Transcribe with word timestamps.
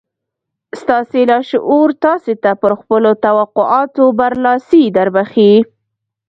ستاسې 0.81 1.19
لاشعور 1.31 1.87
تاسې 2.05 2.33
ته 2.43 2.51
پر 2.61 2.71
خپلو 2.79 3.11
توقعاتو 3.25 4.03
برلاسي 4.19 4.83
دربښي. 4.95 5.53